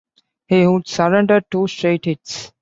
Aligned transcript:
He 0.47 0.65
would 0.65 0.87
surrender 0.87 1.41
two 1.41 1.67
straight 1.67 2.05
hits. 2.05 2.51